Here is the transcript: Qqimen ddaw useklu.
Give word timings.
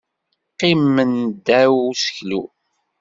Qqimen 0.51 1.11
ddaw 1.35 1.73
useklu. 1.91 2.41